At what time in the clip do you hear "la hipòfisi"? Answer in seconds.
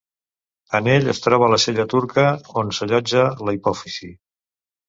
3.49-4.11